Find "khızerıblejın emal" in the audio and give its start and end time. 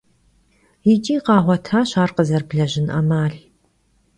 2.15-3.33